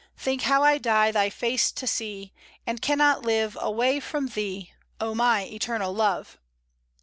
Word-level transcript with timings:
Think 0.17 0.41
how 0.41 0.63
I 0.63 0.79
die 0.79 1.11
Thy 1.11 1.29
face 1.29 1.71
to 1.73 1.85
see, 1.85 2.33
And 2.65 2.81
cannot 2.81 3.21
live 3.21 3.55
away 3.61 3.99
from 3.99 4.29
Thee, 4.29 4.73
O 4.99 5.13
my 5.13 5.43
Eternal 5.45 5.93
Love!" 5.93 6.39